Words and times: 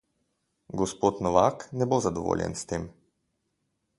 Gospod 0.81 1.19
Novak 1.25 1.61
ne 1.81 1.85
bo 1.91 1.97
zadovoljen 2.07 2.53
s 2.61 2.65
tem. 2.71 2.83